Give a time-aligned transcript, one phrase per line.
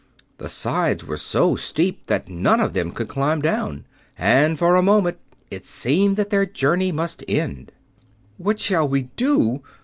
[0.39, 3.85] The sides were so steep that none of them could climb down,
[4.17, 5.19] and for a moment
[5.51, 7.71] it seemed that their journey must end.
[8.37, 9.61] "What shall we do?"